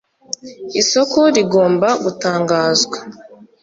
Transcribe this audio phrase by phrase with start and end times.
[0.81, 2.97] isoko rigomba gutangazwa